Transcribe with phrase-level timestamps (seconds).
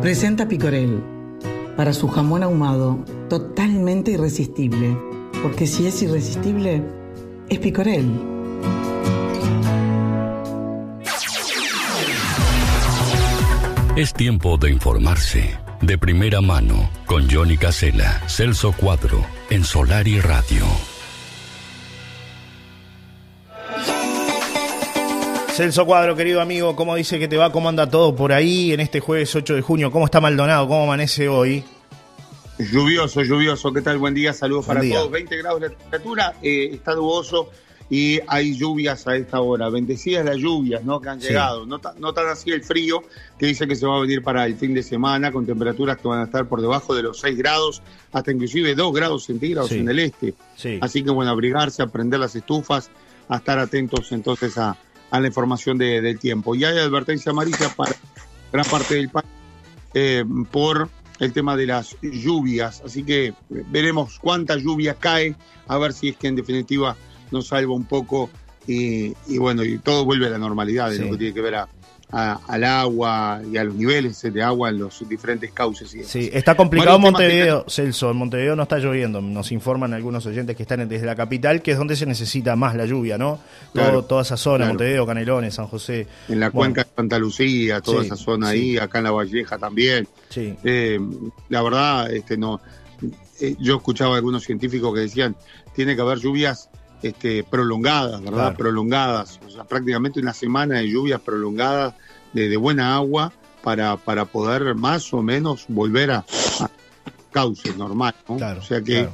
[0.00, 1.02] Presenta Picorel
[1.76, 4.96] para su jamón ahumado totalmente irresistible,
[5.42, 6.82] porque si es irresistible,
[7.48, 8.08] es Picorel.
[13.96, 20.20] Es tiempo de informarse de primera mano con Johnny Casella, Celso Cuadro, en Solar y
[20.20, 20.64] Radio.
[25.58, 27.50] Celso Cuadro, querido amigo, ¿cómo dice que te va?
[27.50, 29.90] ¿Cómo anda todo por ahí en este jueves 8 de junio?
[29.90, 30.68] ¿Cómo está Maldonado?
[30.68, 31.64] ¿Cómo amanece hoy?
[32.60, 33.72] Lluvioso, lluvioso.
[33.72, 33.98] ¿Qué tal?
[33.98, 35.10] Buen día, saludos para todos.
[35.10, 37.50] 20 grados de temperatura, eh, está nuboso
[37.90, 39.68] y hay lluvias a esta hora.
[39.68, 41.00] Bendecidas las lluvias ¿no?
[41.00, 41.66] que han llegado.
[41.66, 43.02] No, no, tan así el frío
[43.36, 46.06] que dice que se va a venir para el fin de semana con temperaturas que
[46.06, 49.88] van a estar por debajo de los 6 grados, hasta inclusive 2 grados centígrados en
[49.88, 50.34] el este.
[50.80, 52.92] Así que bueno, abrigarse, a prender las estufas,
[53.28, 54.76] a estar atentos entonces a
[55.10, 56.54] a la información del tiempo.
[56.54, 57.94] Y hay advertencia amarilla para
[58.52, 59.26] gran parte del país
[59.94, 62.82] eh, por el tema de las lluvias.
[62.84, 65.34] Así que veremos cuánta lluvia cae,
[65.66, 66.96] a ver si es que en definitiva
[67.30, 68.30] nos salva un poco
[68.66, 71.68] y, bueno, y todo vuelve a la normalidad de lo que tiene que ver a,
[72.10, 75.90] al agua y a los niveles de agua en los diferentes cauces.
[76.06, 78.10] sí, está complicado Montevideo, Celso.
[78.10, 79.20] En Montevideo no está lloviendo.
[79.20, 82.74] Nos informan algunos oyentes que están desde la capital, que es donde se necesita más
[82.76, 83.40] la lluvia, ¿no?
[83.72, 86.06] toda esa zona, Montevideo, Canelones, San José.
[86.28, 90.08] En la cuenca de Santa Lucía, toda esa zona ahí, acá en La Valleja también.
[90.30, 90.54] Sí.
[90.64, 90.98] Eh,
[91.48, 92.60] la verdad, este no.
[93.40, 95.36] Eh, yo escuchaba a algunos científicos que decían
[95.74, 96.70] tiene que haber lluvias
[97.02, 98.56] este, prolongadas, ¿verdad?
[98.56, 101.94] Prolongadas, o sea, prácticamente una semana de lluvias prolongadas
[102.32, 103.32] de, buena agua
[103.62, 106.24] para, para poder más o menos volver a,
[107.30, 108.36] cauce normal, ¿no?
[108.36, 109.08] o sea que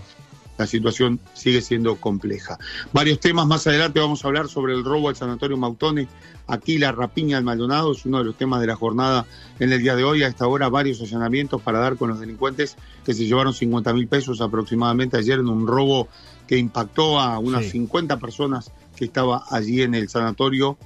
[0.56, 2.58] la situación sigue siendo compleja.
[2.92, 6.08] Varios temas más adelante vamos a hablar sobre el robo al Sanatorio Mautone.
[6.46, 9.26] Aquí la rapiña al Maldonado es uno de los temas de la jornada
[9.58, 10.22] en el día de hoy.
[10.22, 14.06] A esta hora varios allanamientos para dar con los delincuentes que se llevaron 50 mil
[14.06, 16.08] pesos aproximadamente ayer en un robo
[16.46, 20.78] que impactó a unas 50 personas que estaba allí en el sanatorio,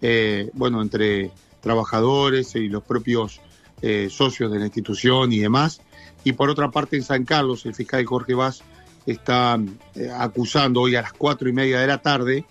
[0.00, 1.30] eh, bueno, entre
[1.60, 3.40] trabajadores y los propios
[3.82, 5.80] eh, socios de la institución y demás.
[6.24, 8.62] Y por otra parte, en San Carlos, el fiscal Jorge Vaz
[9.06, 9.58] está
[9.94, 12.44] eh, acusando hoy a las cuatro y media de la tarde,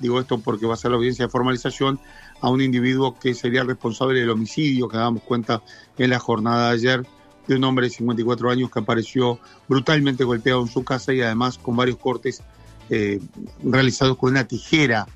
[0.00, 2.00] digo esto porque va a ser la audiencia de formalización,
[2.40, 5.62] a un individuo que sería el responsable del homicidio que damos cuenta
[5.98, 7.06] en la jornada de ayer
[7.48, 11.58] de un hombre de 54 años que apareció brutalmente golpeado en su casa y además
[11.58, 12.42] con varios cortes
[12.90, 13.20] eh,
[13.64, 15.06] realizados con una tijera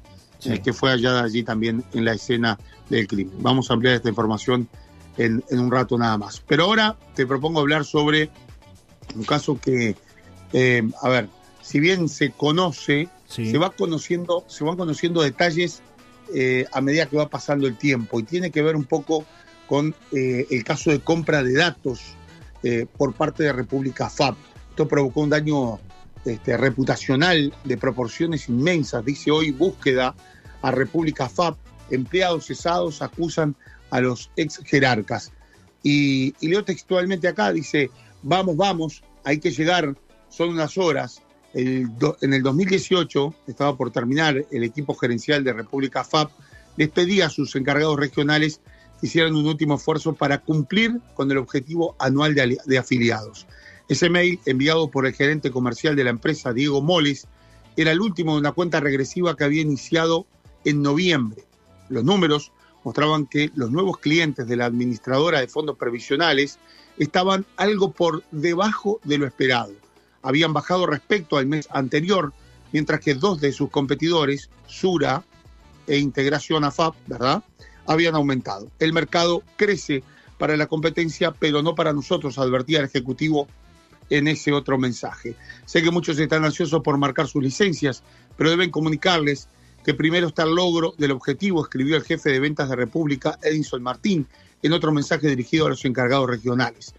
[0.44, 3.34] eh, que fue hallada allí también en la escena del crimen.
[3.40, 4.66] Vamos a ampliar esta información
[5.18, 6.42] en, un rato nada más.
[6.46, 8.30] Pero ahora te propongo hablar sobre
[9.14, 9.94] un caso que,
[10.54, 11.28] eh, a ver,
[11.60, 15.82] si bien se conoce, se va conociendo, se van conociendo detalles
[16.72, 19.26] a medida que va pasando el tiempo y tiene que ver un poco
[19.66, 22.16] con el caso de compra de datos
[22.62, 24.36] eh, por parte de República FAB.
[24.70, 25.80] Esto provocó un daño
[26.24, 29.04] este, reputacional de proporciones inmensas.
[29.04, 30.14] Dice hoy búsqueda
[30.62, 31.56] a República FAB.
[31.90, 33.56] Empleados cesados acusan
[33.90, 35.32] a los ex jerarcas.
[35.82, 37.90] Y, leo textualmente acá, dice,
[38.22, 39.96] vamos, vamos, hay que llegar,
[40.28, 41.20] son unas horas.
[41.54, 46.30] en el 2018, estaba por terminar el equipo gerencial de República FAB,
[46.76, 48.60] les pedía a sus encargados regionales
[49.02, 53.46] hicieron un último esfuerzo para cumplir con el objetivo anual de, afiliados.
[53.88, 57.26] Ese mail, enviado por el gerente comercial de la empresa, Diego Moles,
[57.76, 60.26] era el último de una cuenta regresiva que había iniciado
[60.64, 61.44] en noviembre.
[61.88, 62.52] Los números
[62.84, 66.58] mostraban que los nuevos clientes de la administradora de fondos previsionales
[66.98, 69.72] estaban algo por debajo de lo esperado.
[70.22, 72.32] Habían bajado respecto al mes anterior,
[72.72, 75.24] mientras que dos de sus competidores, Sura
[75.86, 77.42] e Integración AFAP, ¿verdad?
[77.86, 78.70] Habían aumentado.
[78.78, 80.02] El mercado crece
[80.38, 83.46] para la competencia, pero no para nosotros, advertía el Ejecutivo
[84.10, 85.34] en ese otro mensaje.
[85.64, 88.02] Sé que muchos están ansiosos por marcar sus licencias,
[88.36, 89.48] pero deben comunicarles
[89.84, 93.82] que primero está el logro del objetivo, escribió el jefe de ventas de República, Edison
[93.82, 94.26] Martín,
[94.62, 96.94] en otro mensaje dirigido a los encargados regionales.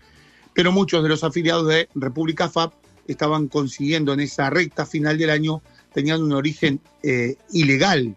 [0.53, 2.71] Pero muchos de los afiliados de República FAB
[3.07, 5.61] estaban consiguiendo en esa recta final del año,
[5.93, 8.15] tenían un origen eh, ilegal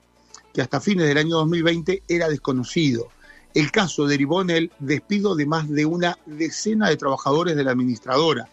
[0.57, 3.09] que hasta fines del año 2020 era desconocido.
[3.53, 7.73] El caso derivó en el despido de más de una decena de trabajadores de la
[7.73, 8.49] administradora,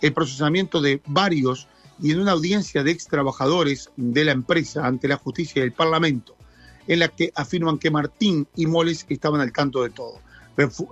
[0.00, 1.68] el procesamiento de varios
[2.02, 5.72] y en una audiencia de ex trabajadores de la empresa ante la justicia y el
[5.72, 6.34] Parlamento,
[6.88, 10.18] en la que afirman que Martín y Moles estaban al tanto de todo.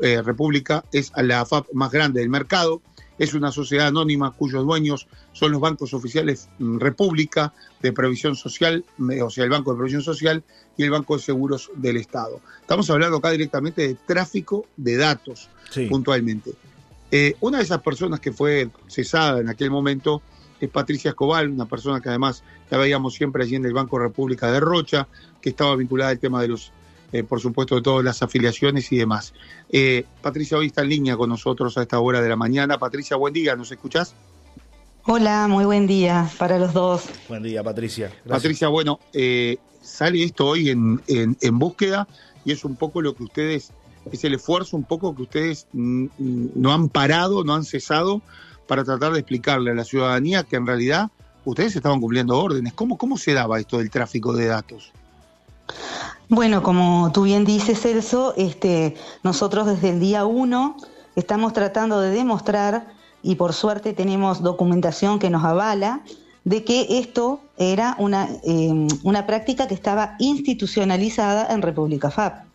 [0.00, 2.82] Eh, República es la AFAP más grande del mercado,
[3.22, 8.84] es una sociedad anónima cuyos dueños son los bancos oficiales mm, República de Previsión Social,
[9.22, 10.42] o sea, el Banco de Previsión Social
[10.76, 12.40] y el Banco de Seguros del Estado.
[12.60, 15.48] Estamos hablando acá directamente de tráfico de datos,
[15.88, 16.54] puntualmente.
[17.12, 20.20] Eh, una de esas personas que fue cesada en aquel momento
[20.60, 24.50] es Patricia Escobar, una persona que además la veíamos siempre allí en el Banco República
[24.50, 25.06] de Rocha,
[25.40, 26.72] que estaba vinculada al tema de los,
[27.12, 29.34] eh, por supuesto, de todas las afiliaciones y demás.
[29.70, 32.78] Eh, Patricia hoy está en línea con nosotros a esta hora de la mañana.
[32.78, 34.14] Patricia, buen día, ¿nos escuchás?
[35.04, 37.04] Hola, muy buen día para los dos.
[37.28, 38.12] Buen día, Patricia.
[38.26, 39.00] Patricia, bueno,
[39.82, 42.06] sale esto hoy en, en búsqueda
[42.44, 43.72] y es un poco lo que ustedes
[44.10, 48.22] es el esfuerzo un poco que ustedes no han parado, no han cesado
[48.66, 51.10] para tratar de explicarle a la ciudadanía que en realidad
[51.44, 52.72] ustedes estaban cumpliendo órdenes.
[52.72, 54.92] ¿Cómo, cómo se daba esto del tráfico de datos?
[56.34, 60.78] Bueno, como tú bien dices, Celso, este, nosotros desde el día uno
[61.14, 62.86] estamos tratando de demostrar,
[63.22, 66.00] y por suerte tenemos documentación que nos avala,
[66.44, 72.46] de que esto era una, eh, una práctica que estaba institucionalizada en República FAP.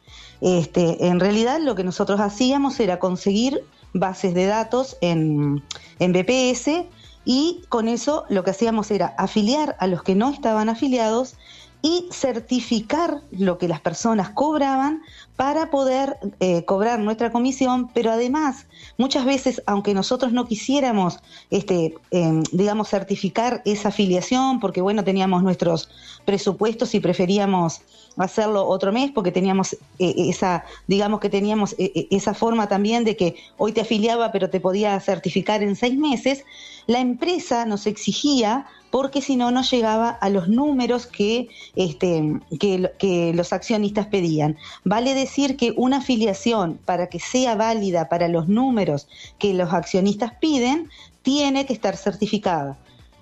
[0.42, 3.64] Este, en realidad lo que nosotros hacíamos era conseguir
[3.94, 5.64] bases de datos en,
[6.00, 6.88] en BPS
[7.26, 11.36] y con eso lo que hacíamos era afiliar a los que no estaban afiliados
[11.82, 15.02] y certificar lo que las personas cobraban
[15.38, 18.66] para poder eh, cobrar nuestra comisión, pero además
[18.98, 21.19] muchas veces, aunque nosotros no quisiéramos,
[21.51, 25.89] este, em, digamos, certificar esa afiliación, porque bueno, teníamos nuestros
[26.25, 27.81] presupuestos y preferíamos
[28.18, 33.16] hacerlo otro mes, porque teníamos eh, esa, digamos que teníamos eh, esa forma también de
[33.16, 36.44] que hoy te afiliaba, pero te podía certificar en seis meses,
[36.88, 43.33] la empresa nos exigía porque si no, no llegaba a los números que, este, que,
[43.33, 44.57] los accionistas pedían.
[44.83, 49.08] Vale decir que una afiliación, para que sea válida para los números
[49.38, 50.90] que los accionistas piden,
[51.22, 52.78] tiene que estar certificada.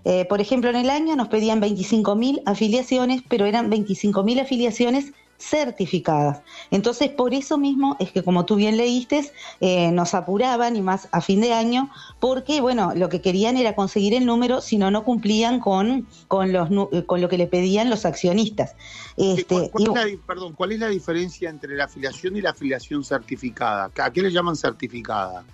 [0.06, 6.42] Eh, por ejemplo, en el año nos pedían 25.000 afiliaciones, pero eran 25.000 afiliaciones certificadas.
[6.72, 11.08] Entonces, por eso mismo es que, como tú bien leíste, eh, nos apuraban y más
[11.12, 11.90] a fin de año,
[12.20, 16.54] porque, bueno, lo que querían era conseguir el número, si no, no cumplían con, con,
[16.54, 16.70] los,
[17.06, 18.76] con lo que le pedían los accionistas.
[19.18, 19.72] Este,
[20.26, 23.92] perdón, ¿cuál es la diferencia entre la afiliación y la afiliación certificada?
[23.98, 25.46] ¿A qué le llaman certificada?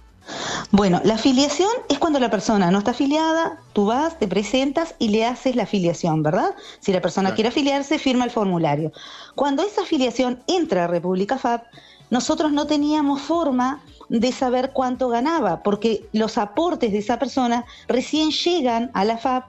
[0.72, 5.10] Bueno, la afiliación es cuando la persona no está afiliada, tú vas, te presentas y
[5.10, 6.56] le haces la afiliación, ¿verdad?
[6.80, 8.92] Si la persona quiere afiliarse, firma el formulario.
[9.36, 11.64] Cuando esa afiliación entra a República FAB,
[12.10, 18.32] nosotros no teníamos forma de saber cuánto ganaba, porque los aportes de esa persona recién
[18.32, 19.44] llegan a la FAB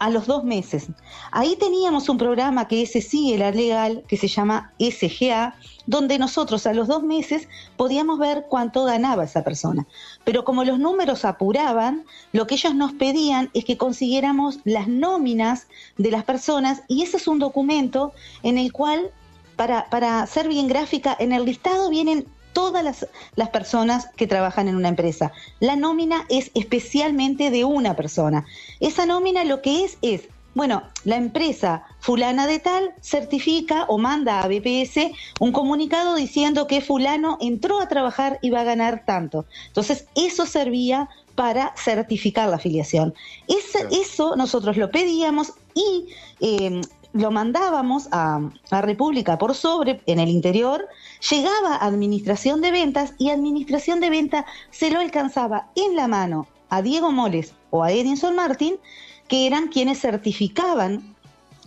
[0.00, 0.88] a los dos meses.
[1.30, 5.54] Ahí teníamos un programa que ese sí era legal, que se llama SGA,
[5.86, 9.86] donde nosotros a los dos meses podíamos ver cuánto ganaba esa persona.
[10.24, 15.66] Pero como los números apuraban, lo que ellos nos pedían es que consiguiéramos las nóminas
[15.98, 18.12] de las personas y ese es un documento
[18.42, 19.10] en el cual,
[19.56, 23.06] para, para ser bien gráfica, en el listado vienen todas las,
[23.36, 25.32] las, personas que trabajan en una empresa.
[25.60, 28.46] La nómina es especialmente de una persona.
[28.80, 30.22] Esa nómina lo que es es,
[30.54, 36.80] bueno, la empresa fulana de tal certifica o manda a BPS un comunicado diciendo que
[36.80, 39.46] fulano entró a trabajar y va a ganar tanto.
[39.68, 43.14] Entonces, eso servía para certificar la afiliación.
[43.48, 46.08] Eso nosotros lo pedíamos y
[46.40, 46.80] eh,
[47.12, 48.40] lo mandábamos a,
[48.70, 50.86] República por sobre, en el interior,
[51.30, 56.46] llegaba a Administración de Ventas y Administración de Ventas se lo alcanzaba en la mano
[56.68, 58.76] a Diego Moles o a Edinson Martin,
[59.28, 61.14] que eran quienes certificaban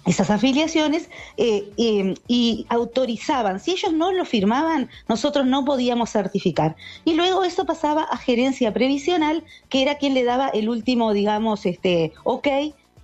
[0.06, 3.60] esas afiliaciones eh, em, y autorizaban.
[3.60, 6.76] Si ellos no lo firmaban, nosotros no podíamos certificar.
[7.06, 11.66] Y luego eso pasaba a gerencia previsional, que era quien le daba el último, digamos,
[11.66, 12.48] este, ok,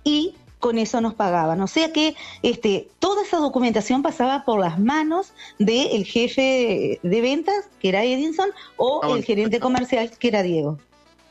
[0.04, 1.60] y con eso nos pagaban.
[1.60, 7.68] O sea que este, toda esa documentación pasaba por las manos del jefe de ventas,
[7.80, 10.78] que era Edinson, o ah, el gerente comercial, que era Diego.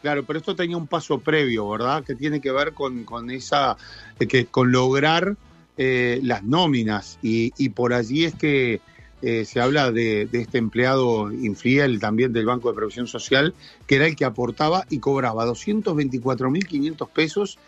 [0.02, 2.04] Claro, pero esto tenía un paso previo, ¿verdad?
[2.04, 3.78] Que tiene que ver con, con esa,
[4.18, 5.36] que, con lograr
[5.78, 7.20] eh, las nóminas.
[7.22, 8.82] Y, por allí es que
[9.22, 13.54] eh, se habla de, de, este empleado infiel también del Banco de Previsión Social,
[13.88, 17.60] que era el que aportaba y cobraba 224.500 pesos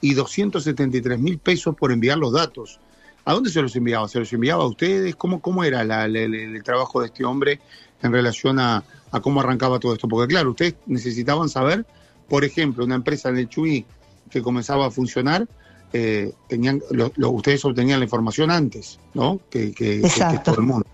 [0.00, 2.80] y 273 mil pesos por enviar los datos.
[3.24, 4.08] ¿A dónde se los enviaba?
[4.08, 5.16] ¿Se los enviaba a ustedes?
[5.16, 7.60] ¿Cómo, cómo era el, trabajo de este hombre
[8.02, 8.84] en relación a,
[9.20, 10.06] cómo arrancaba todo esto?
[10.06, 11.84] Porque claro, ustedes necesitaban saber,
[12.28, 13.84] por ejemplo, una empresa en el Chuy
[14.30, 15.48] que comenzaba a funcionar,
[15.92, 19.40] eh, tenían, lo, ustedes obtenían la información antes, ¿no?
[19.50, 20.02] Que, que,
[20.44, 20.86] todo el mundo.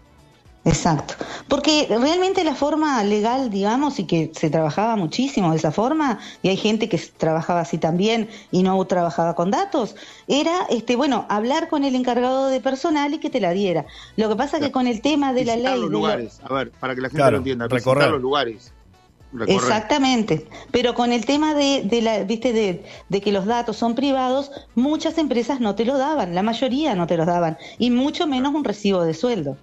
[0.64, 1.14] Exacto,
[1.48, 6.50] porque realmente la forma legal, digamos, y que se trabajaba muchísimo de esa forma, y
[6.50, 9.96] hay gente que trabajaba así también y no trabajaba con datos,
[10.28, 13.86] era, este, bueno, hablar con el encargado de personal y que te la diera.
[14.14, 15.80] Lo que pasa que con el tema de la ley...
[15.80, 18.10] Los lugares, a ver, para que la gente lo entienda, recorrer.
[18.10, 18.72] los lugares.
[19.48, 23.94] Exactamente, pero con el tema de, de la, viste, de, de, que los datos son
[23.96, 28.26] privados, muchas empresas no te lo daban, la mayoría no te los daban, y mucho
[28.26, 29.56] menos un recibo de sueldo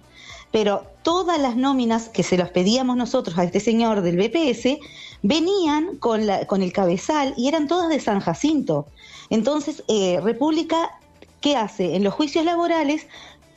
[0.50, 4.78] pero todas las nóminas que se las pedíamos nosotros a este señor del BPS
[5.22, 8.86] venían con, el cabezal y eran todas de San Jacinto.
[9.28, 10.98] Entonces, eh, República,
[11.40, 11.94] ¿qué hace?
[11.94, 13.06] En los juicios laborales,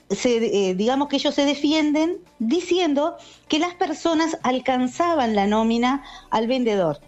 [0.10, 3.16] se, eh, digamos que ellos se defienden diciendo
[3.48, 7.00] que las personas alcanzaban la nómina al vendedor.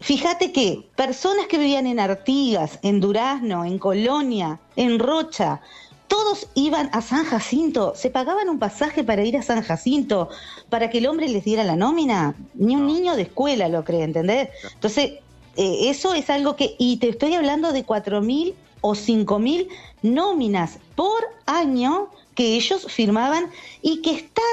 [0.00, 5.62] Fíjate que personas que vivían en Artigas, en Durazno, en Colonia, en Rocha,
[6.08, 10.28] todos iban a San Jacinto, se pagaban un pasaje para ir a San Jacinto,
[10.68, 14.04] para que el hombre les diera la nómina, ni un niño de escuela lo cree,
[14.04, 14.48] ¿entendés?
[14.74, 15.12] Entonces,
[15.56, 19.68] eh, eso es algo que, y te estoy hablando de cuatro mil o cinco mil
[20.02, 23.46] nóminas por año que ellos firmaban
[23.82, 24.44] y que están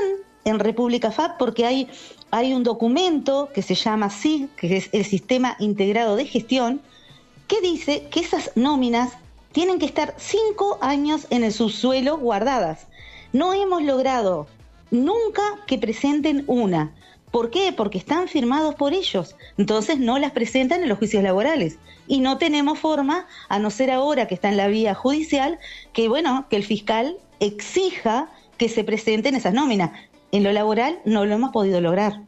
[0.46, 1.90] en República FAB porque hay,
[2.32, 6.82] hay un documento que se llama SIG, que es el Sistema Integrado de Gestión,
[7.48, 9.14] que dice que esas nóminas
[9.54, 12.88] tienen que estar cinco años en el subsuelo guardadas.
[13.32, 14.48] No hemos logrado
[14.92, 16.94] nunca que presenten una.
[17.32, 17.72] ¿Por qué?
[17.72, 19.36] Porque están firmados por ellos.
[19.58, 21.78] Entonces no las presentan en los juicios laborales.
[22.08, 25.58] Y no tenemos forma, a no ser ahora que está en la vía judicial,
[25.94, 29.92] que bueno, que el fiscal exija que se presenten esas nóminas.
[30.32, 32.22] En lo laboral no lo hemos podido lograr.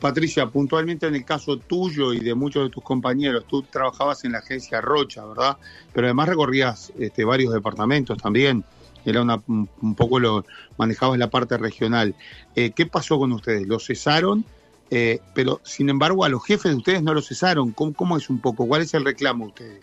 [0.00, 4.32] Patricia, puntualmente en el caso tuyo y de muchos de tus compañeros, tú trabajabas en
[4.32, 5.56] la agencia Rocha, ¿verdad?
[5.92, 8.64] Pero además recorrías este, varios departamentos también.
[9.04, 10.44] Era una, un poco lo
[10.76, 12.14] manejabas la parte regional.
[12.54, 13.66] Eh, ¿Qué pasó con ustedes?
[13.66, 14.44] ¿Los cesaron?
[14.90, 17.72] Eh, pero sin embargo a los jefes de ustedes no los cesaron.
[17.72, 18.66] ¿Cómo, ¿Cómo, es un poco?
[18.66, 19.80] ¿Cuál es el reclamo de ustedes?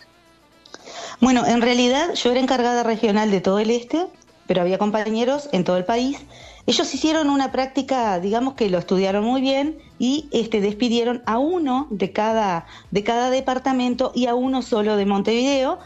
[1.19, 4.05] Bueno, en realidad yo era encargada regional de todo el este,
[4.47, 6.17] pero había compañeros en todo el país
[6.67, 11.87] ellos hicieron una práctica, digamos que lo estudiaron muy bien y este, despidieron a uno
[11.91, 15.77] de cada, de cada departamento y a uno solo de Montevideo,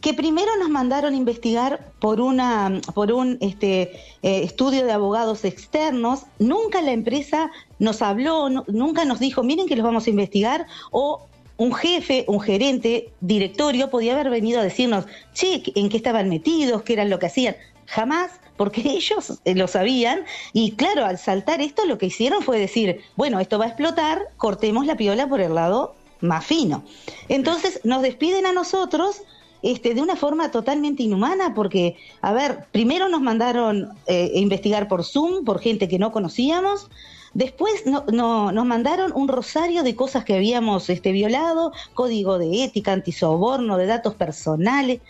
[0.00, 3.92] que primero nos mandaron investigar por una por un este,
[4.22, 6.26] eh, estudio de abogados externos.
[6.38, 11.26] Nunca la empresa nos habló, nunca nos dijo, miren que los vamos a investigar o
[11.56, 16.82] un jefe, un gerente, directorio podía haber venido a decirnos, che, en qué estaban metidos,
[16.82, 17.56] qué eran lo que hacían.
[17.86, 22.58] Jamás porque ellos eh, lo sabían y claro, al saltar esto lo que hicieron fue
[22.58, 26.84] decir, bueno, esto va a explotar, cortemos la piola por el lado más fino.
[27.28, 29.22] Entonces nos despiden a nosotros
[29.62, 35.04] este, de una forma totalmente inhumana, porque, a ver, primero nos mandaron eh, investigar por
[35.04, 36.88] Zoom, por gente que no conocíamos,
[37.34, 42.92] después no, nos mandaron un rosario de cosas que habíamos este, violado, código de ética,
[42.92, 45.00] antisoborno, de datos personales,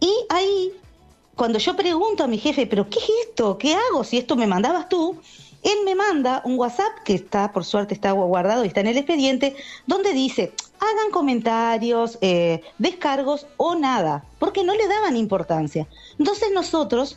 [0.00, 0.72] y ahí
[1.36, 3.58] cuando yo pregunto a mi jefe, pero ¿qué es esto?
[3.58, 5.16] ¿Qué hago si esto me mandabas tú?
[5.62, 8.98] Él me manda un WhatsApp que está, por suerte, está guardado y está en el
[8.98, 15.86] expediente, donde dice, hagan comentarios, eh, descargos o nada, porque no le daban importancia.
[16.18, 17.16] Entonces nosotros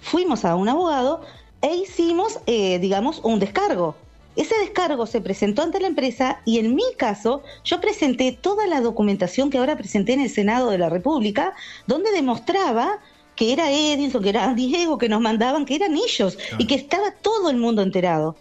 [0.00, 1.20] fuimos a un abogado
[1.62, 3.94] e hicimos, eh, digamos, un descargo.
[4.36, 8.80] Ese descargo se presentó ante la empresa y en mi caso yo presenté toda la
[8.80, 11.54] documentación que ahora presenté en el Senado de la República,
[11.86, 12.98] donde demostraba
[13.36, 17.10] que era Edison, que era Diego, que nos mandaban, que eran ellos y que estaba
[17.10, 18.36] todo el mundo enterado.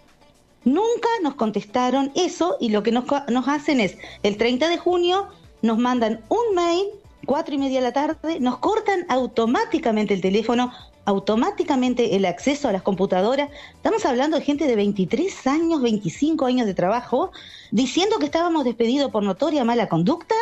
[0.66, 5.28] Nunca nos contestaron eso y lo que nos, nos hacen es, el 30 de junio
[5.62, 6.86] nos mandan un mail,
[7.26, 10.72] cuatro y media de la tarde, nos cortan automáticamente el teléfono,
[11.06, 13.50] automáticamente el acceso a las computadoras.
[13.76, 17.32] Estamos hablando de gente de 23 años, 25 años de trabajo,
[17.72, 20.36] diciendo que estábamos despedidos por notoria mala conducta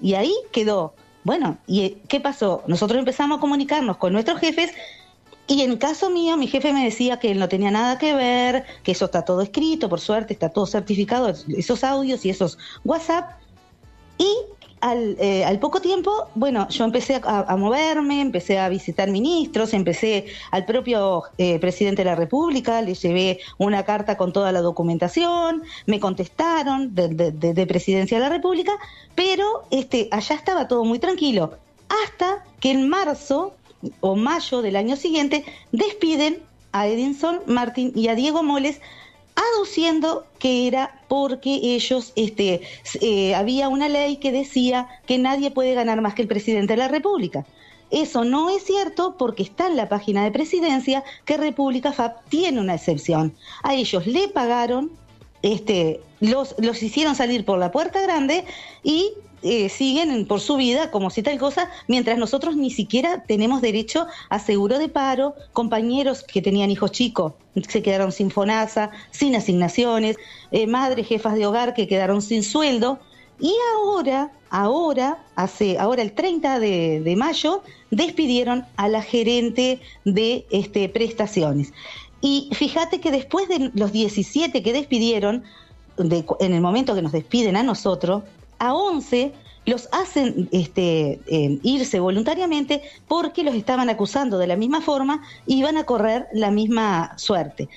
[0.00, 0.94] y ahí quedó.
[1.26, 2.62] Bueno, ¿y eh, qué pasó?
[2.68, 4.70] Nosotros empezamos a comunicarnos con nuestros jefes
[5.48, 8.64] y en caso mío, mi jefe me decía que él no tenía nada que ver,
[8.84, 13.32] que eso está todo escrito, por suerte está todo certificado, esos audios y esos WhatsApp.
[14.18, 14.28] Y
[14.80, 20.26] al, eh, al, poco tiempo, bueno, yo empecé a, moverme, empecé a visitar ministros, empecé
[20.50, 25.62] al propio eh, presidente de la República, le llevé una carta con toda la documentación,
[25.86, 28.72] me contestaron de, de, presidencia de la República,
[29.14, 31.54] pero este, allá estaba todo muy tranquilo,
[32.04, 33.54] hasta que en marzo
[34.00, 36.38] o mayo del año siguiente despiden
[36.72, 38.80] a Edinson Martín y a Diego Moles
[39.36, 42.62] aduciendo que era porque ellos, este,
[43.00, 46.78] eh, había una ley que decía que nadie puede ganar más que el presidente de
[46.78, 47.46] la República.
[47.90, 52.60] Eso no es cierto porque está en la página de presidencia que República FAP tiene
[52.60, 53.34] una excepción.
[53.62, 54.90] A ellos le pagaron,
[55.42, 58.44] este, los, los hicieron salir por la puerta grande
[58.82, 59.12] y
[59.46, 64.06] eh, siguen por su vida como si tal cosa, mientras nosotros ni siquiera tenemos derecho
[64.28, 67.32] a seguro de paro, compañeros que tenían hijos chicos
[67.68, 70.16] se quedaron sin FONASA, sin asignaciones,
[70.50, 72.98] eh, madres jefas de hogar que quedaron sin sueldo.
[73.40, 80.88] Y ahora, ahora, hace, ahora el 30 de, mayo, despidieron a la gerente de este,
[80.88, 81.72] prestaciones.
[82.20, 85.44] Y fíjate que después de los 17 que despidieron,
[85.98, 88.22] en el momento que nos despiden a nosotros,
[88.58, 89.32] a 11
[89.66, 95.58] los hacen este, eh, irse voluntariamente porque los estaban acusando de la misma forma y
[95.58, 97.68] iban a correr la misma suerte.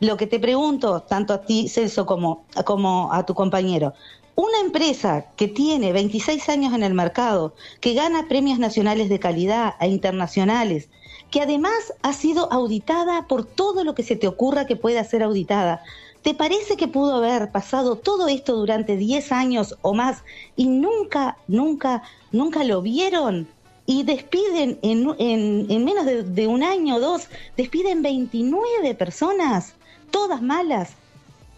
[0.00, 3.94] Lo que te pregunto, tanto a ti, Celso, como, como a tu compañero,
[4.36, 9.74] una empresa que tiene 26 años en el mercado, que gana premios nacionales de calidad
[9.80, 10.88] e internacionales,
[11.30, 15.22] que además ha sido auditada por todo lo que se te ocurra que pueda ser
[15.22, 15.82] auditada,
[16.24, 20.24] ¿Te parece que pudo haber pasado todo esto durante 10 años o más
[20.56, 22.02] y nunca, nunca,
[22.32, 23.46] nunca lo vieron?
[23.84, 27.28] Y despiden en, en, menos de, un año o dos,
[27.58, 29.74] despiden 29 personas,
[30.10, 30.92] todas malas.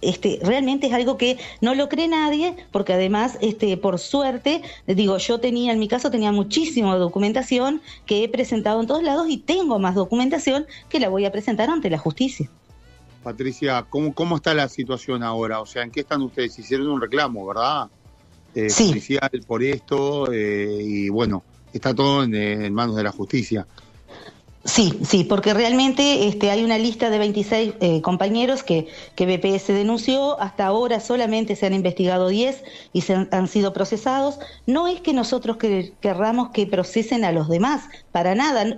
[0.01, 5.19] Este, realmente es algo que no lo cree nadie, porque además, este, por suerte, digo,
[5.19, 9.37] yo tenía, en mi caso, tenía muchísima documentación que he presentado en todos lados y
[9.37, 12.51] tengo más documentación que la voy a presentar ante la justicia.
[13.27, 15.61] Patricia, ¿cómo, ¿cómo está la situación ahora?
[15.61, 16.57] O sea, ¿en qué están ustedes?
[16.61, 17.89] Hicieron un reclamo, ¿verdad?
[18.55, 19.19] Eh, sí.
[19.49, 21.43] por esto eh, y bueno,
[21.73, 23.67] está todo en manos de la justicia.
[24.67, 29.69] Sí, sí, porque realmente este, hay una lista de 26 eh, compañeros que, que BPS
[29.69, 30.41] denunció.
[30.41, 34.41] Hasta ahora solamente se han investigado 10 y se han, sido procesados.
[34.67, 35.57] No es que nosotros
[36.01, 38.77] querramos que procesen a los demás, para nada.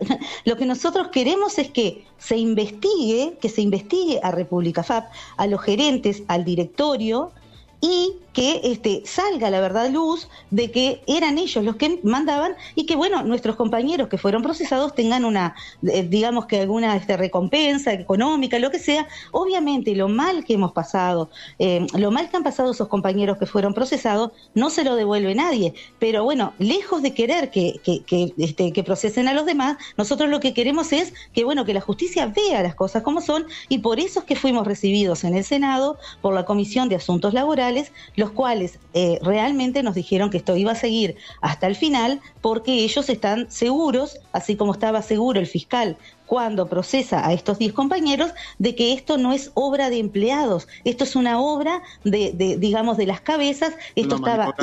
[0.49, 5.47] Lo que nosotros queremos es que se investigue, que se investigue a República FAP, a
[5.47, 7.33] los gerentes, al directorio
[7.81, 12.87] y que este, salga la verdad luz de que eran ellos los que mandaban y
[12.87, 17.93] que, bueno, nuestros compañeros que fueron procesados tengan una, eh, digamos que alguna este, recompensa
[17.93, 19.09] económica, lo que sea.
[19.33, 23.47] Obviamente, lo mal que hemos pasado, eh, lo mal que han pasado esos compañeros que
[23.47, 25.75] fueron procesados, no se lo devuelve nadie.
[25.99, 30.39] Pero bueno, lejos de querer que, que, este, que procesen a los demás, nosotros lo
[30.39, 33.99] que queremos es que, bueno, que la justicia vea las cosas como son y por
[33.99, 37.68] eso es que fuimos recibidos en el Senado por la Comisión de Asuntos Laborales,
[38.17, 42.73] los cuales eh, realmente nos dijeron que esto iba a seguir hasta el final porque
[42.85, 48.33] ellos están seguros, así como estaba seguro el fiscal cuando procesa a estos 10 compañeros,
[48.59, 53.07] de que esto no es obra de empleados, esto es una obra de, digamos, de
[53.07, 54.55] las cabezas, esto estaba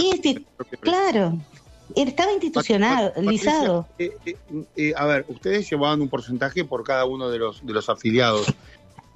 [0.80, 1.40] claro,
[1.96, 3.88] estaba institucionalizado.
[3.98, 4.12] Eh,
[4.76, 8.46] eh, a ver, ustedes llevaban un porcentaje por cada uno de los, de los afiliados.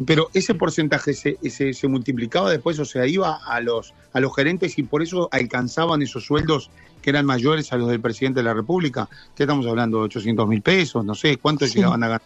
[0.05, 1.37] Pero ese porcentaje se,
[1.73, 6.01] se, multiplicaba después, o sea, iba a los, a los gerentes y por eso alcanzaban
[6.01, 6.69] esos sueldos
[7.01, 9.09] que eran mayores a los del presidente de la República.
[9.35, 9.97] ¿Qué estamos hablando?
[9.97, 11.03] ¿De 800 mil pesos?
[11.03, 12.21] No sé, ¿cuánto llegaban a ganar?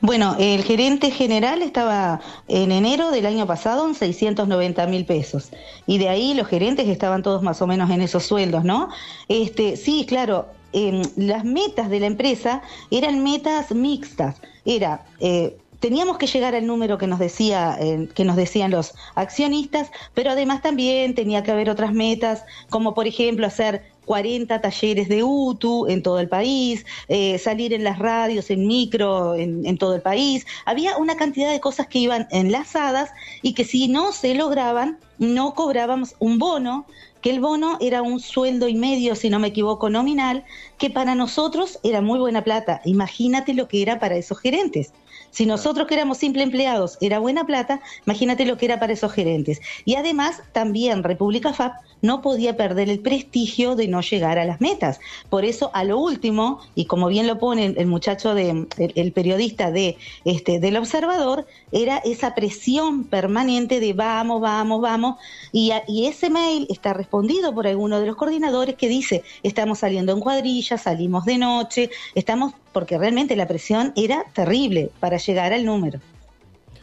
[0.00, 5.50] Bueno, el gerente general estaba en enero del año pasado en 690 mil pesos.
[5.86, 8.90] Y de ahí los gerentes estaban todos más o menos en esos sueldos, ¿no?
[9.28, 12.62] Este, sí, claro, em, las metas de la empresa
[12.92, 14.40] eran metas mixtas.
[14.64, 18.94] Era eh, teníamos que llegar al número que nos decía eh, que nos decían los
[19.14, 25.08] accionistas, pero además también tenía que haber otras metas, como por ejemplo hacer 40 talleres
[25.08, 29.76] de UTU en todo el país, eh, salir en las radios, en micro, en, en,
[29.76, 30.46] todo el país.
[30.64, 33.10] Había una cantidad de cosas que iban enlazadas
[33.42, 36.86] y que si no se lograban, no cobrábamos un bono,
[37.20, 40.44] que el bono era un sueldo y medio, si no me equivoco, nominal,
[40.78, 42.80] que para nosotros era muy buena plata.
[42.86, 44.92] Imagínate lo que era para esos gerentes.
[45.30, 49.12] Si nosotros que éramos simple empleados era buena plata, imagínate lo que era para esos
[49.12, 49.60] gerentes.
[49.84, 54.60] Y además también República FAP no podía perder el prestigio de no llegar a las
[54.60, 55.00] metas.
[55.28, 59.70] Por eso, a lo último, y como bien lo pone el muchacho de, el, periodista
[59.70, 65.16] de este del observador, era esa presión permanente de vamos, vamos, vamos,
[65.52, 70.12] y, y ese mail está respondido por alguno de los coordinadores que dice estamos saliendo
[70.12, 75.64] en cuadrilla, salimos de noche, estamos porque realmente la presión era terrible para llegar al
[75.64, 75.98] número.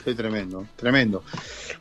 [0.04, 1.24] Sí, tremendo, tremendo.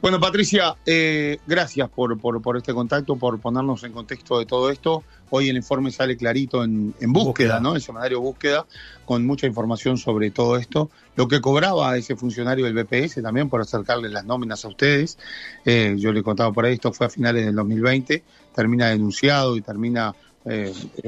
[0.00, 5.03] Bueno, Patricia, eh, gracias por, por, este contacto, por ponernos en contexto de todo esto.
[5.31, 7.74] Hoy el informe sale clarito en, búsqueda, ¿no?
[7.74, 8.66] El semanario Búsqueda,
[9.05, 10.92] con mucha información sobre todo esto.
[11.16, 15.18] Lo que cobraba ese funcionario del BPS también por acercarle las nóminas a ustedes.
[15.64, 18.22] Eh, yo le he contado por ahí, esto fue a finales del 2020,
[18.55, 20.14] termina denunciado y termina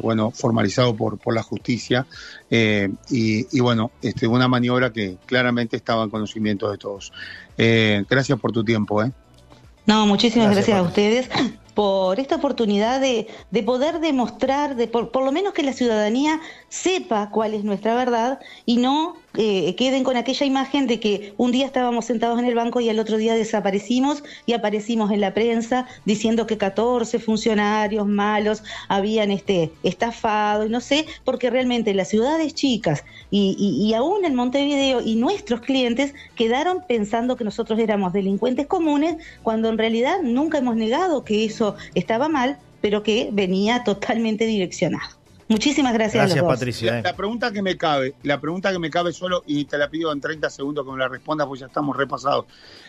[0.03, 2.07] bueno, formalizado por, por la justicia
[2.51, 7.13] y, bueno, este, una maniobra que claramente estaba en conocimiento de todos.
[7.57, 9.03] gracias por tu tiempo.
[9.87, 11.29] No, muchísimas gracias a ustedes
[11.77, 16.41] por esta oportunidad de, de poder demostrar, de por, por, lo menos que la ciudadanía
[16.71, 21.53] sepa cuál es nuestra verdad y no eh, queden con aquella imagen de que un
[21.53, 25.35] día estábamos sentados en el banco y al otro día desaparecimos y aparecimos en la
[25.35, 32.09] prensa diciendo que 14 funcionarios malos habían este, estafado y no sé, porque realmente las
[32.09, 37.79] ciudades chicas y, y, y aún en Montevideo y nuestros clientes quedaron pensando que nosotros
[37.79, 43.31] éramos delincuentes comunes cuando en realidad nunca hemos negado que eso estaba mal, pero que
[43.33, 45.26] venía totalmente direccionado.
[45.49, 46.25] Muchísimas gracias.
[46.25, 46.99] Gracias, Patricia.
[46.99, 47.03] Eh.
[47.03, 50.13] La, pregunta que me cabe, la pregunta que me cabe solo, y te la pido
[50.13, 52.47] en 30 segundos que me la respondas, porque ya estamos repasados.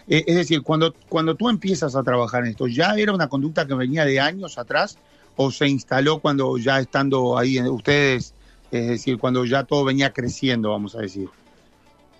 [0.08, 3.68] Eh, es decir, cuando, cuando tú empiezas a trabajar en esto, ¿ya era una conducta
[3.68, 4.98] que venía de años atrás
[5.36, 8.34] o se instaló cuando ya estando ahí ustedes,
[8.72, 11.30] es decir, cuando ya todo venía creciendo, vamos a decir?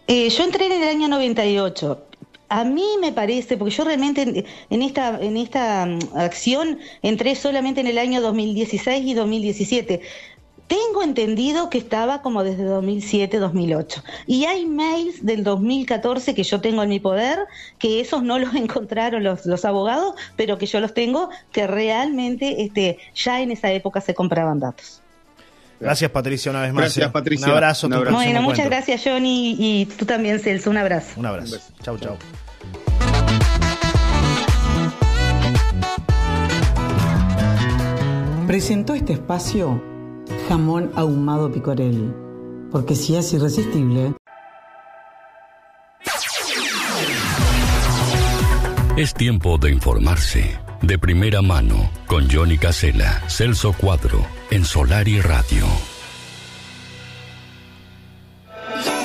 [0.06, 2.07] Eh, yo entré en el año 98.
[2.50, 7.82] A mí me parece, porque yo realmente en esta, en esta mm, acción entré solamente
[7.82, 10.02] en el año 2016 y 2017.
[10.68, 14.04] Tengo entendido que estaba como desde 2007, 2008.
[14.28, 17.40] Y hay mails del 2014 que yo tengo en mi poder,
[17.80, 22.64] que esos no los encontraron los, los abogados, pero que yo los tengo, que realmente
[22.64, 25.04] este, ya en esa época se compraban datos.
[25.80, 26.84] Gracias Patricia una vez más.
[26.84, 27.12] Gracias ¿eh?
[27.12, 27.48] Patricia.
[27.48, 27.90] Un abrazo.
[27.90, 30.70] Bueno, muchas gracias Johnny y tú también Celso.
[30.70, 31.20] Un abrazo.
[31.20, 31.58] Un abrazo.
[31.84, 32.18] Chau, chau.
[38.48, 39.84] Presentó este espacio
[40.48, 42.14] jamón ahumado picorel,
[42.72, 44.14] porque si es irresistible...
[48.96, 55.20] Es tiempo de informarse de primera mano con Johnny Casella, Celso Cuadro, en Solar y
[55.22, 55.66] Radio.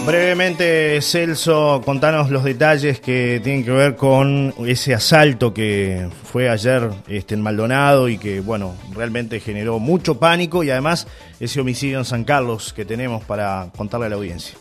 [0.05, 6.91] Brevemente, Celso, contanos los detalles que tienen que ver con ese asalto que fue ayer
[7.07, 11.07] este, en Maldonado y que, bueno, realmente generó mucho pánico y además
[11.39, 14.57] ese homicidio en San Carlos que tenemos para contarle a la audiencia.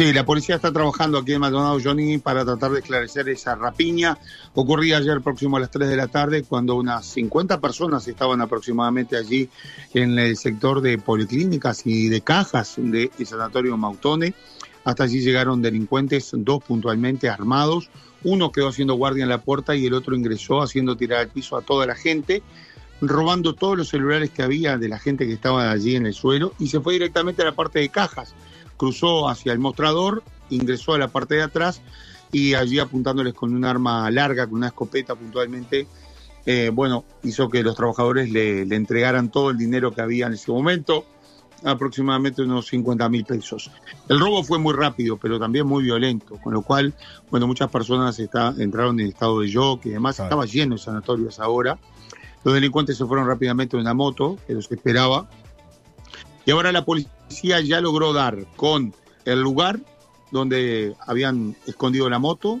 [0.00, 4.16] Sí, la policía está trabajando aquí en Maldonado, Johnny, para tratar de esclarecer esa rapiña.
[4.54, 9.18] Ocurría ayer próximo a las 3 de la tarde cuando unas 50 personas estaban aproximadamente
[9.18, 9.50] allí
[9.92, 14.32] en el sector de policlínicas y de cajas del Sanatorio Mautone.
[14.84, 17.90] Hasta allí llegaron delincuentes, dos puntualmente armados.
[18.24, 21.58] Uno quedó haciendo guardia en la puerta y el otro ingresó haciendo tirar al piso
[21.58, 22.42] a toda la gente,
[23.02, 26.54] robando todos los celulares que había de la gente que estaba allí en el suelo
[26.58, 28.34] y se fue directamente a la parte de cajas
[28.80, 31.82] cruzó hacia el mostrador, ingresó a la parte de atrás
[32.32, 35.86] y allí apuntándoles con un arma larga, con una escopeta puntualmente,
[36.46, 40.50] eh, bueno, hizo que los trabajadores le, entregaran todo el dinero que había en ese
[40.50, 41.04] momento,
[41.62, 43.70] aproximadamente unos 50 mil pesos.
[44.08, 46.94] El robo fue muy rápido, pero también muy violento, con lo cual,
[47.30, 51.38] bueno, muchas personas está, entraron en estado de shock y demás, estaba lleno de sanatorios
[51.38, 51.78] ahora.
[52.44, 55.28] Los delincuentes se fueron rápidamente en una moto, que los esperaba,
[56.50, 58.92] y ahora la policía ya logró dar con
[59.24, 59.78] el lugar
[60.32, 62.60] donde habían escondido la moto,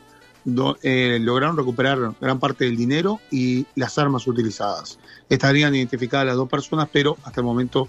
[0.84, 5.00] eh, lograron recuperar gran parte del dinero y las armas utilizadas.
[5.28, 7.88] Estarían identificadas las dos personas, pero hasta el momento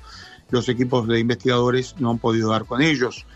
[0.49, 3.27] los equipos de investigadores no han podido dar con ellos.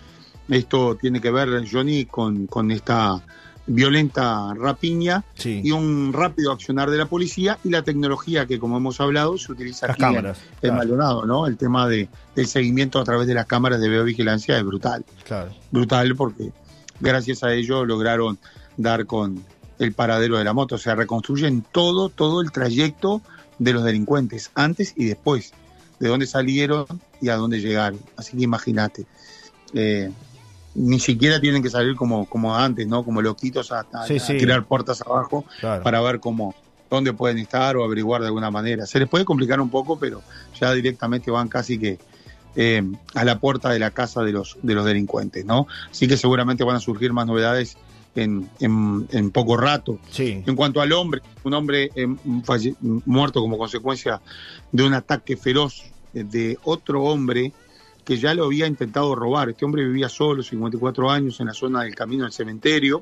[0.49, 3.23] Esto tiene que ver, Johnny, con, con esta
[3.67, 8.99] violenta rapiña y un rápido accionar de la policía y la tecnología que, como hemos
[8.99, 11.47] hablado, se utiliza las cámaras, en, Maldonado, ¿no?
[11.47, 15.03] El tema de, del seguimiento a través de las cámaras de videovigilancia es brutal.
[15.71, 16.51] Brutal porque
[16.99, 18.37] gracias a ello lograron
[18.77, 19.43] dar con
[19.79, 20.75] el paradero de la moto.
[20.75, 23.21] O sea, reconstruyen todo, todo el trayecto
[23.57, 25.53] de los delincuentes, antes y después,
[25.99, 26.85] de dónde salieron
[27.21, 27.99] y a dónde llegaron.
[28.17, 29.05] Así que imagínate.
[29.73, 30.11] Eh,
[30.75, 33.03] ni siquiera tienen que salir como, como antes, ¿no?
[33.03, 33.85] Como loquitos a,
[34.37, 35.45] tirar puertas abajo
[35.83, 36.53] para ver cómo
[36.89, 38.85] dónde pueden estar o averiguar de alguna manera.
[38.85, 40.21] Se les puede complicar un poco, pero
[40.59, 41.97] ya directamente van casi que
[42.55, 42.83] eh,
[43.13, 45.67] a la puerta de la casa de los, de los delincuentes, ¿no?
[45.89, 47.77] Así que seguramente van a surgir más novedades
[48.15, 49.99] en, en, poco rato.
[50.17, 52.07] En cuanto al hombre, un hombre eh,
[53.05, 54.21] muerto como consecuencia
[54.71, 55.83] de un ataque feroz
[56.13, 57.51] de otro hombre
[58.05, 59.49] que ya lo había intentado robar.
[59.49, 63.01] Este hombre vivía solo, 54 años, en la zona del camino del cementerio.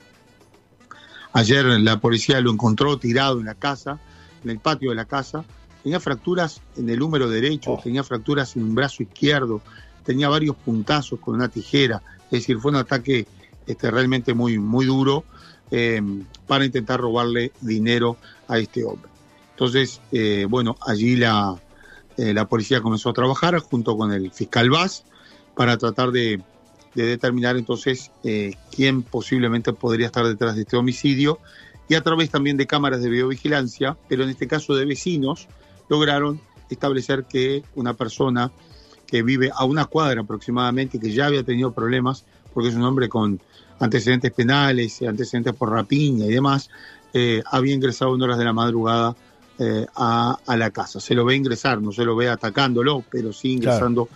[1.34, 4.00] Ayer la policía lo encontró tirado en la casa,
[4.44, 5.44] en el patio de la casa.
[5.84, 7.82] Tenía fracturas en el húmero derecho, oh.
[7.84, 9.62] tenía fracturas en un brazo izquierdo,
[10.06, 12.02] tenía varios puntazos con una tijera.
[12.26, 13.28] Es decir, fue un ataque
[13.68, 15.26] este, realmente muy, muy duro
[15.70, 16.02] eh,
[16.48, 18.16] para intentar robarle dinero
[18.48, 19.12] a este hombre.
[19.52, 21.56] Entonces, eh, bueno, allí la,
[22.18, 25.04] eh, la policía comenzó a trabajar junto con el fiscal Vaz
[25.56, 26.42] para tratar de,
[26.96, 31.40] determinar entonces eh, quién posiblemente podría estar detrás de este homicidio
[31.90, 35.48] y a través también de cámaras de videovigilancia, pero en este caso de vecinos,
[35.90, 38.52] lograron establecer que una persona
[39.06, 43.10] que vive a una cuadra aproximadamente, que ya había tenido problemas, porque es un hombre
[43.10, 43.40] con
[43.80, 46.70] antecedentes penales, antecedentes por rapiña y demás,
[47.14, 49.16] eh, había ingresado en horas de la madrugada
[49.60, 51.00] eh, a, la casa.
[51.00, 54.10] Se lo ve ingresar, no se lo ve atacándolo, pero sí ingresando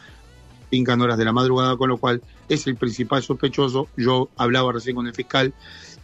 [0.70, 1.04] claro.
[1.04, 3.88] horas de la madrugada, con lo cual es el principal sospechoso.
[3.96, 5.54] Yo hablaba recién con el fiscal,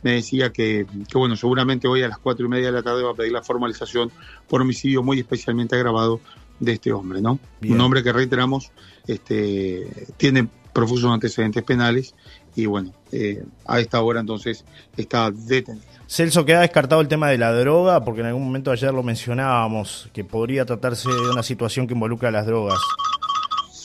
[0.04, 3.12] me decía que, bueno, seguramente hoy a las cuatro y media de la tarde va
[3.12, 4.12] a pedir la formalización
[4.48, 6.20] por homicidio muy especialmente agravado
[6.60, 7.40] de este hombre, ¿no?
[7.68, 8.72] Un hombre que reiteramos,
[9.08, 12.14] este, tiene profusos antecedentes penales
[12.56, 14.64] y bueno, eh, a esta hora entonces
[14.96, 15.86] está detenido.
[16.08, 20.10] Celso, queda descartado el tema de la droga, porque en algún momento ayer lo mencionábamos,
[20.14, 22.80] que podría tratarse de una situación que involucra las drogas.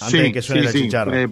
[0.00, 0.88] Antes de que suene la sí.
[1.12, 1.26] Eh,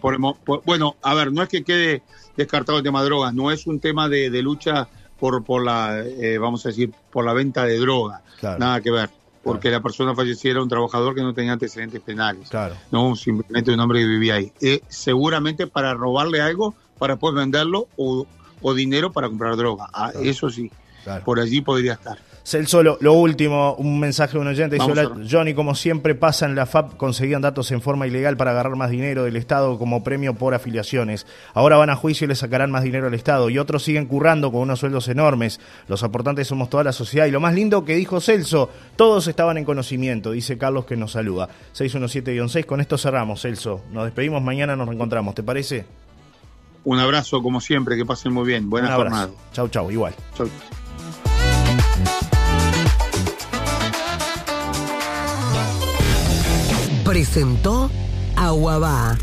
[0.65, 2.03] bueno, a ver, no es que quede
[2.37, 6.39] descartado el tema de drogas, no es un tema de, lucha por, por la, eh,
[6.39, 8.23] vamos a decir, por la venta de droga.
[8.43, 9.11] Nada que ver.
[9.43, 12.49] Porque la persona falleciera un trabajador que no tenía antecedentes penales.
[12.49, 12.75] Claro.
[12.91, 14.53] No, simplemente un hombre que vivía ahí.
[14.61, 18.27] Eh, seguramente para robarle algo, para poder venderlo o,
[18.63, 19.89] o dinero para comprar droga.
[19.93, 20.71] Ah, eso sí.
[21.25, 22.19] Por allí podría estar.
[22.47, 24.77] Celso, lo, lo, último, un mensaje de un oyente.
[24.77, 28.77] Dice, Johnny, como siempre pasa en la FAP, conseguían datos en forma ilegal para agarrar
[28.77, 31.27] más dinero del Estado como premio por afiliaciones.
[31.55, 33.51] Ahora van a juicio y le sacarán más dinero al Estado.
[33.51, 35.59] Y otros siguen currando con unos sueldos enormes.
[35.89, 37.27] Los aportantes somos toda la sociedad.
[37.27, 41.13] Y lo más lindo que dijo Celso, todos estaban en conocimiento, dice Carlos que nos
[41.13, 41.49] saluda.
[41.75, 43.83] 617-6, con esto cerramos, Celso.
[43.91, 45.85] Nos despedimos, mañana nos reencontramos, ¿te parece?
[46.87, 48.71] Un abrazo, como siempre, que pasen muy bien.
[48.71, 49.29] Buenas jornada.
[49.53, 50.15] Chau, chau, igual.
[50.37, 50.49] Chau.
[57.05, 57.91] presentó
[58.37, 59.19] Aguabá.